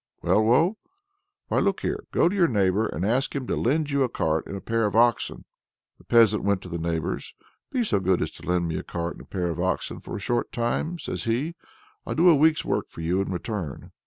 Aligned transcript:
"Well, 0.23 0.43
Woe?" 0.43 0.77
"Why, 1.49 1.59
look 1.59 1.81
here. 1.81 2.05
Go 2.09 2.27
to 2.27 2.35
your 2.35 2.47
neighbor, 2.47 2.87
and 2.87 3.05
ask 3.05 3.35
him 3.35 3.45
to 3.45 3.55
lend 3.55 3.91
you 3.91 4.01
a 4.01 4.09
cart 4.09 4.47
and 4.47 4.57
a 4.57 4.59
pair 4.59 4.87
of 4.87 4.95
oxen." 4.95 5.45
The 5.99 6.05
peasant 6.05 6.43
went 6.43 6.63
to 6.63 6.69
the 6.69 6.79
neighbor's. 6.79 7.35
"Be 7.71 7.83
so 7.83 7.99
good 7.99 8.19
as 8.23 8.31
to 8.31 8.49
lend 8.49 8.67
me 8.67 8.77
a 8.79 8.83
cart 8.83 9.17
and 9.17 9.21
a 9.21 9.25
pair 9.25 9.49
of 9.51 9.59
oxen 9.59 9.99
for 9.99 10.15
a 10.15 10.19
short 10.19 10.51
time," 10.51 10.97
says 10.97 11.25
he. 11.25 11.53
"I'll 12.03 12.15
do 12.15 12.29
a 12.29 12.35
week's 12.35 12.65
work 12.65 12.89
for 12.89 13.01
you 13.01 13.21
in 13.21 13.31
return." 13.31 13.91